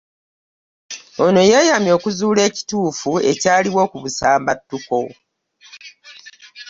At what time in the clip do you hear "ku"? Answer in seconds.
3.91-3.97